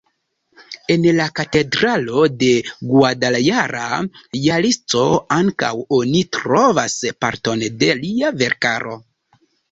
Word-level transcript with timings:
En 0.91 1.03
la 1.17 1.25
katedralo 1.39 2.21
de 2.43 2.47
Guadalajara, 2.91 3.83
Jalisco, 4.45 5.03
ankaŭ 5.35 5.69
oni 5.97 6.23
trovas 6.39 6.95
parton 7.27 7.61
de 7.85 7.91
lia 8.01 8.33
verkaro. 8.41 8.97